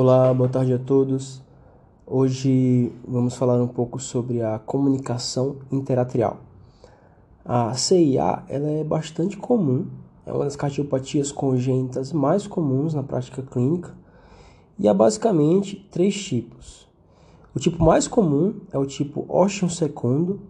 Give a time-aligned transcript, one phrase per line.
[0.00, 1.42] Olá, boa tarde a todos.
[2.06, 6.36] Hoje vamos falar um pouco sobre a comunicação interatrial.
[7.44, 9.88] A CIA ela é bastante comum,
[10.24, 13.92] é uma das cardiopatias congênitas mais comuns na prática clínica
[14.78, 16.88] e há basicamente três tipos.
[17.52, 20.40] O tipo mais comum é o tipo Ocean secundo,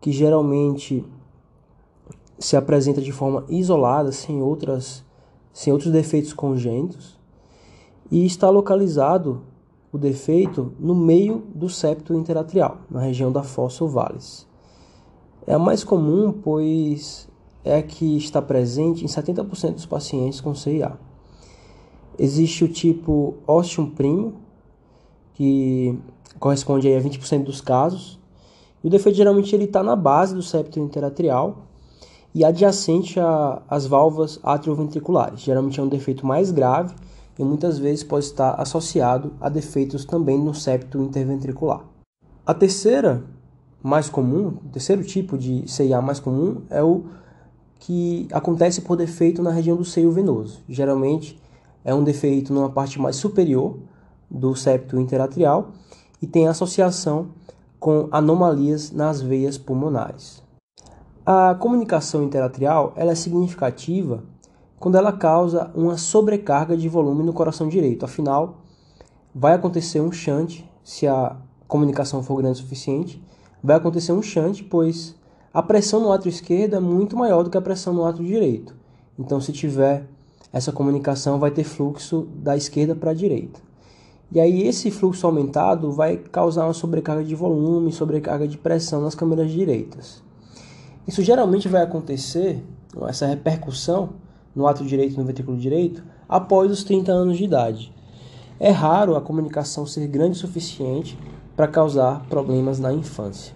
[0.00, 1.04] que geralmente
[2.36, 5.04] se apresenta de forma isolada, sem, outras,
[5.52, 7.21] sem outros defeitos congênitos
[8.12, 9.40] e está localizado
[9.90, 14.46] o defeito no meio do septo interatrial, na região da fossa ovalis.
[15.46, 17.26] É a mais comum, pois
[17.64, 20.92] é a que está presente em 70% dos pacientes com CIA.
[22.18, 24.34] Existe o tipo ostium primo,
[25.32, 25.98] que
[26.38, 28.20] corresponde a 20% dos casos.
[28.84, 31.64] E o defeito geralmente ele está na base do septo interatrial
[32.34, 33.18] e adjacente
[33.66, 35.40] às válvulas atrioventriculares.
[35.40, 36.94] Geralmente é um defeito mais grave
[37.38, 41.84] e muitas vezes pode estar associado a defeitos também no septo interventricular.
[42.46, 43.24] A terceira
[43.82, 47.04] mais comum, o terceiro tipo de CIA mais comum é o
[47.78, 50.62] que acontece por defeito na região do seio venoso.
[50.68, 51.40] Geralmente
[51.84, 53.76] é um defeito numa parte mais superior
[54.30, 55.72] do septo interatrial
[56.20, 57.30] e tem associação
[57.80, 60.42] com anomalias nas veias pulmonares.
[61.26, 64.22] A comunicação interatrial ela é significativa
[64.82, 68.04] quando ela causa uma sobrecarga de volume no coração direito.
[68.04, 68.62] Afinal,
[69.32, 71.36] vai acontecer um shunt se a
[71.68, 73.22] comunicação for grande o suficiente,
[73.62, 75.14] vai acontecer um shunt, pois
[75.54, 78.74] a pressão no átrio esquerdo é muito maior do que a pressão no átrio direito.
[79.16, 80.04] Então, se tiver
[80.52, 83.60] essa comunicação, vai ter fluxo da esquerda para a direita.
[84.32, 89.14] E aí, esse fluxo aumentado vai causar uma sobrecarga de volume, sobrecarga de pressão nas
[89.14, 90.20] câmeras direitas.
[91.06, 92.60] Isso geralmente vai acontecer,
[93.06, 94.14] essa repercussão,
[94.54, 97.92] no ato direito e no ventrículo direito após os 30 anos de idade.
[98.58, 101.18] É raro a comunicação ser grande o suficiente
[101.56, 103.54] para causar problemas na infância.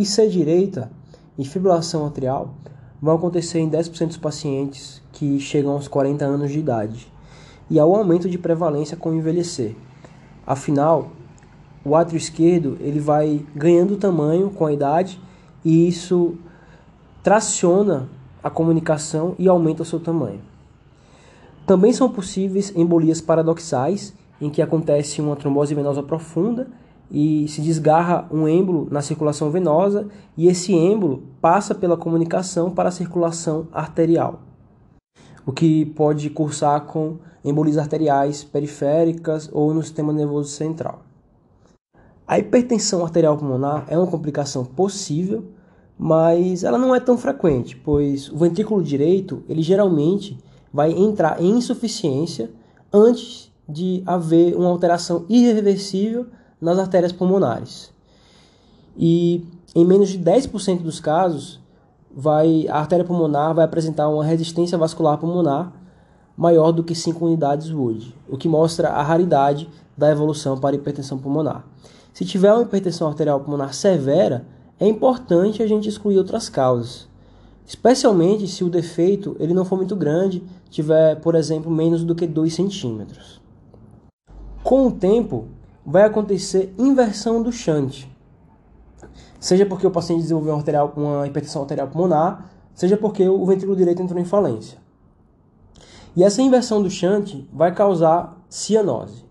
[0.00, 0.90] Se direita
[1.38, 2.54] e fibrilação atrial
[3.00, 7.12] vão acontecer em 10% dos pacientes que chegam aos 40 anos de idade,
[7.70, 9.74] e há um aumento de prevalência com o envelhecer.
[10.46, 11.10] Afinal,
[11.84, 15.20] o átrio esquerdo ele vai ganhando tamanho com a idade
[15.64, 16.36] e isso
[17.22, 18.08] traciona
[18.44, 20.40] a comunicação e aumenta o seu tamanho.
[21.66, 26.68] Também são possíveis embolias paradoxais, em que acontece uma trombose venosa profunda
[27.10, 30.06] e se desgarra um êmbolo na circulação venosa
[30.36, 34.40] e esse êmbolo passa pela comunicação para a circulação arterial,
[35.46, 41.00] o que pode cursar com embolias arteriais periféricas ou no sistema nervoso central.
[42.26, 45.44] A hipertensão arterial pulmonar é uma complicação possível
[45.98, 50.38] mas ela não é tão frequente, pois o ventrículo direito ele geralmente
[50.72, 52.50] vai entrar em insuficiência
[52.92, 56.26] antes de haver uma alteração irreversível
[56.60, 57.92] nas artérias pulmonares.
[58.96, 61.60] E em menos de 10% dos casos,
[62.14, 65.72] vai, a artéria pulmonar vai apresentar uma resistência vascular pulmonar
[66.36, 71.18] maior do que 5 unidades Wood, o que mostra a raridade da evolução para hipertensão
[71.18, 71.64] pulmonar.
[72.12, 74.46] Se tiver uma hipertensão arterial pulmonar severa,
[74.78, 77.08] é importante a gente excluir outras causas,
[77.66, 82.26] especialmente se o defeito ele não for muito grande, tiver, por exemplo, menos do que
[82.26, 83.40] 2 centímetros.
[84.62, 85.46] Com o tempo,
[85.84, 88.06] vai acontecer inversão do shunt,
[89.38, 94.02] seja porque o paciente desenvolveu uma, uma hipertensão arterial pulmonar, seja porque o ventrículo direito
[94.02, 94.78] entrou em falência.
[96.16, 99.24] E essa inversão do shunt vai causar cianose.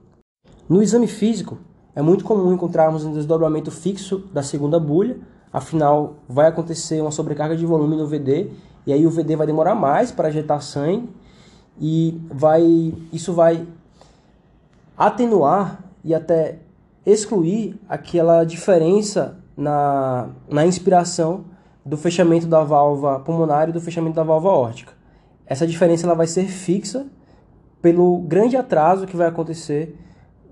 [0.69, 1.57] No exame físico,
[1.95, 5.17] é muito comum encontrarmos um desdobramento fixo da segunda bulha,
[5.53, 8.49] afinal vai acontecer uma sobrecarga de volume no VD
[8.87, 11.07] e aí o VD vai demorar mais para ejetar sangue
[11.79, 13.65] e vai isso vai
[14.97, 16.57] atenuar e até
[17.05, 21.45] excluir aquela diferença na, na inspiração
[21.85, 24.93] do fechamento da válvula pulmonar e do fechamento da válvula órtica.
[25.45, 27.05] Essa diferença ela vai ser fixa
[27.81, 29.97] pelo grande atraso que vai acontecer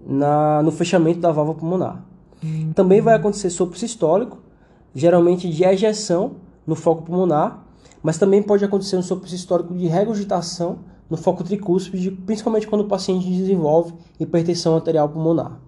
[0.06, 2.04] na, no fechamento da válvula pulmonar.
[2.44, 2.72] Hum.
[2.76, 4.40] Também vai acontecer sopro sistólico,
[4.94, 6.36] geralmente de ejeção
[6.66, 7.66] no foco pulmonar,
[8.04, 10.80] mas também pode acontecer um sopro histórico de regurgitação
[11.10, 15.60] no foco tricúspide, principalmente quando o paciente desenvolve hipertensão arterial pulmonar.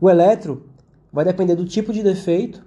[0.00, 0.64] O eletro
[1.12, 2.64] vai depender do tipo de defeito.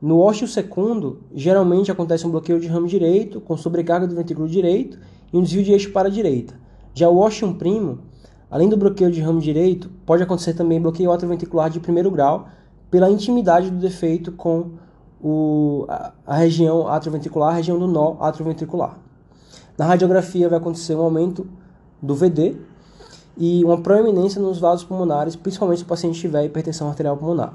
[0.00, 4.98] No ósseo secundo, geralmente acontece um bloqueio de ramo direito, com sobrecarga do ventrículo direito
[5.32, 6.54] e um desvio de eixo para a direita.
[6.94, 8.00] Já o ósseo primo,
[8.50, 12.48] além do bloqueio de ramo direito, pode acontecer também bloqueio atrioventricular de primeiro grau,
[12.90, 14.72] pela intimidade do defeito com
[15.20, 18.98] o, a, a região atrioventricular, a região do nó atrioventricular.
[19.76, 21.46] Na radiografia vai acontecer um aumento
[22.00, 22.56] do VD
[23.36, 27.54] e uma proeminência nos vasos pulmonares, principalmente se o paciente tiver hipertensão arterial pulmonar.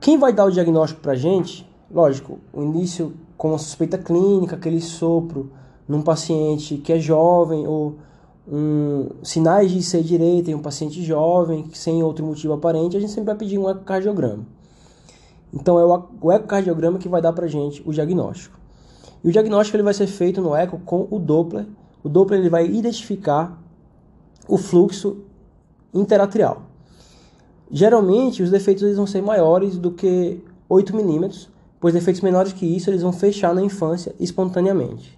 [0.00, 1.68] Quem vai dar o diagnóstico para a gente?
[1.90, 5.50] Lógico, o início com uma suspeita clínica, aquele sopro
[5.86, 7.96] num paciente que é jovem ou
[8.50, 13.10] um, sinais de ser direita em um paciente jovem, sem outro motivo aparente, a gente
[13.10, 14.46] sempre vai pedir um ecocardiograma.
[15.52, 18.58] Então é o, ecocardiograma que vai dar para gente o diagnóstico.
[19.24, 21.66] E o diagnóstico ele vai ser feito no eco com o Doppler.
[22.02, 23.60] O Doppler ele vai identificar
[24.46, 25.18] o fluxo
[25.92, 26.62] interatrial.
[27.70, 31.48] Geralmente os defeitos eles vão ser maiores do que 8 milímetros,
[31.80, 35.15] pois defeitos menores que isso eles vão fechar na infância espontaneamente.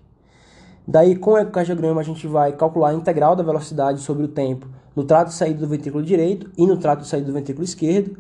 [0.91, 4.67] Daí, com o ecocardiograma, a gente vai calcular a integral da velocidade sobre o tempo
[4.97, 8.17] no trato de saída do ventrículo direito e no trato de saída do ventrículo esquerdo,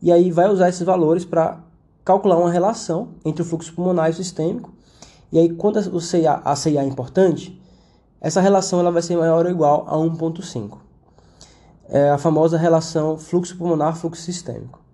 [0.00, 1.60] e aí vai usar esses valores para
[2.02, 4.72] calcular uma relação entre o fluxo pulmonar e o sistêmico.
[5.30, 7.60] E aí, quando o CIA, a CIA é importante,
[8.18, 10.78] essa relação ela vai ser maior ou igual a 1,5.
[11.90, 14.85] É a famosa relação fluxo pulmonar-fluxo sistêmico.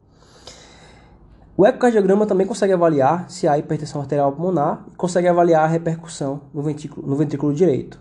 [1.54, 6.40] O ecocardiograma também consegue avaliar se há hipertensão arterial pulmonar e consegue avaliar a repercussão
[6.52, 8.00] no ventrículo, no ventrículo direito.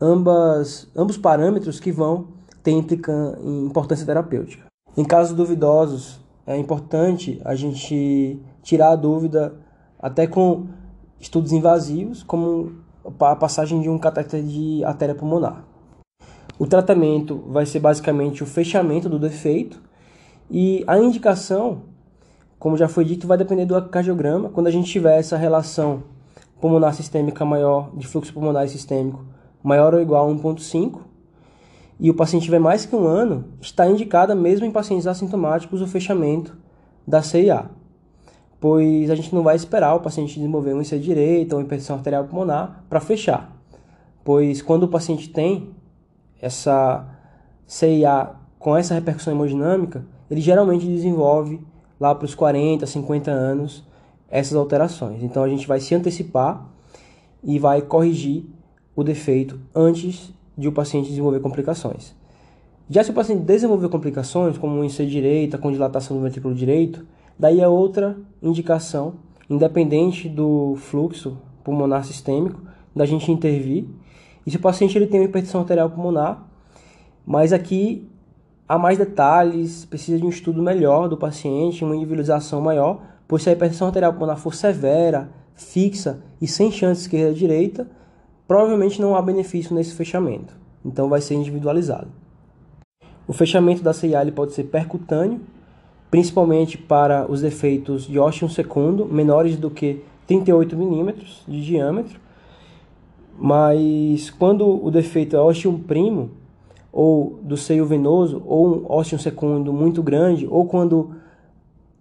[0.00, 2.28] Ambas, ambos parâmetros que vão
[2.62, 4.64] ter importância terapêutica.
[4.96, 9.54] Em casos duvidosos, é importante a gente tirar a dúvida
[9.98, 10.66] até com
[11.20, 12.72] estudos invasivos, como
[13.20, 15.64] a passagem de um catéter de artéria pulmonar.
[16.58, 19.82] O tratamento vai ser basicamente o fechamento do defeito
[20.50, 21.89] e a indicação
[22.60, 24.50] como já foi dito, vai depender do cardiograma.
[24.50, 26.02] Quando a gente tiver essa relação
[26.60, 29.24] pulmonar sistêmica maior, de fluxo pulmonar sistêmico,
[29.62, 31.00] maior ou igual a 1,5,
[31.98, 35.86] e o paciente tiver mais que um ano, está indicada mesmo em pacientes assintomáticos o
[35.86, 36.54] fechamento
[37.06, 37.64] da CIA.
[38.60, 42.24] Pois a gente não vai esperar o paciente desenvolver uma IC direita ou hipertensão arterial
[42.24, 43.56] pulmonar para fechar.
[44.22, 45.70] Pois quando o paciente tem
[46.42, 47.08] essa
[47.66, 51.69] CIA com essa repercussão hemodinâmica, ele geralmente desenvolve
[52.00, 53.84] lá para os 40, 50 anos
[54.30, 55.22] essas alterações.
[55.22, 56.66] Então a gente vai se antecipar
[57.44, 58.44] e vai corrigir
[58.96, 62.14] o defeito antes de o paciente desenvolver complicações.
[62.88, 67.06] Já se o paciente desenvolver complicações, como um IC direita com dilatação do ventrículo direito,
[67.38, 69.14] daí é outra indicação,
[69.48, 72.60] independente do fluxo pulmonar sistêmico,
[72.94, 73.86] da gente intervir.
[74.44, 76.44] E se o paciente ele tem uma hipertensão arterial pulmonar,
[77.24, 78.09] mas aqui
[78.70, 83.50] há mais detalhes, precisa de um estudo melhor do paciente, uma individualização maior, pois se
[83.50, 87.88] a hipertensão arterial pulmonar for severa, fixa e sem chance esquerda direita,
[88.46, 90.54] provavelmente não há benefício nesse fechamento.
[90.84, 92.06] Então vai ser individualizado.
[93.26, 95.40] O fechamento da CIA pode ser percutâneo,
[96.08, 102.20] principalmente para os defeitos de ósseo secundo, menores do que 38 milímetros de diâmetro.
[103.36, 106.38] Mas quando o defeito é ósseo primo,
[106.92, 111.10] ou do seio venoso, ou um ósseo secundo muito grande, ou quando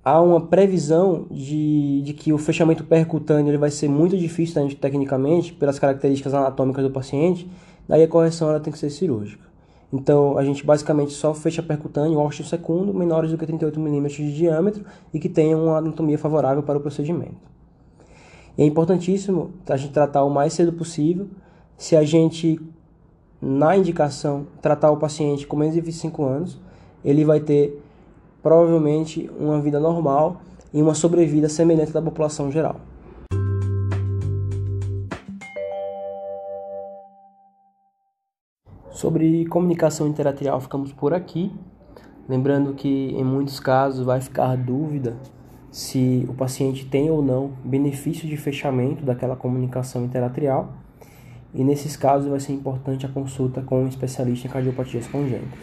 [0.04, 4.76] há uma previsão de, de que o fechamento percutâneo ele vai ser muito difícil né,
[4.80, 7.50] tecnicamente, pelas características anatômicas do paciente,
[7.88, 9.50] daí a correção ela tem que ser cirúrgica.
[9.92, 14.36] Então, a gente basicamente só fecha percutâneo, ósseo secundo, menores do que 38 mm de
[14.36, 17.38] diâmetro e que tenham uma anatomia favorável para o procedimento.
[18.56, 21.28] E é importantíssimo a gente tratar o mais cedo possível.
[21.76, 22.60] Se a gente
[23.42, 26.60] na indicação tratar o paciente com menos de 25 anos,
[27.04, 27.82] ele vai ter
[28.44, 30.42] provavelmente uma vida normal
[30.74, 32.76] e uma sobrevida semelhante da população geral.
[38.92, 41.54] Sobre comunicação interatrial, ficamos por aqui.
[42.28, 45.16] Lembrando que em muitos casos vai ficar dúvida
[45.72, 50.74] se o paciente tem ou não benefício de fechamento daquela comunicação interatrial
[51.54, 55.60] e nesses casos vai ser importante a consulta com um especialista em cardiopatias congênitas.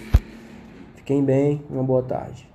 [0.97, 2.49] Fiquem bem, uma boa tarde.